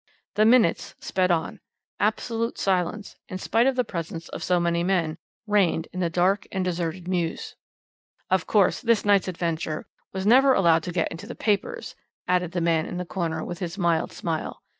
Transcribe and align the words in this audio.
"The 0.33 0.45
minutes 0.45 0.95
sped 0.99 1.29
on; 1.29 1.59
absolute 1.99 2.57
silence, 2.57 3.17
in 3.29 3.37
spite 3.37 3.67
of 3.67 3.75
the 3.75 3.83
presence 3.83 4.29
of 4.29 4.41
so 4.41 4.59
many 4.59 4.83
men, 4.83 5.19
reigned 5.45 5.89
in 5.93 5.99
the 5.99 6.09
dark 6.09 6.47
and 6.51 6.65
deserted 6.65 7.07
mews. 7.07 7.55
"Of 8.27 8.47
course, 8.47 8.81
this 8.81 9.05
night's 9.05 9.27
adventure 9.27 9.85
was 10.11 10.25
never 10.25 10.55
allowed 10.55 10.81
to 10.85 10.91
get 10.91 11.11
into 11.11 11.27
the 11.27 11.35
papers," 11.35 11.93
added 12.27 12.53
the 12.53 12.61
man 12.61 12.87
in 12.87 12.97
the 12.97 13.05
corner 13.05 13.45
with 13.45 13.59
his 13.59 13.77
mild 13.77 14.11
smile. 14.11 14.63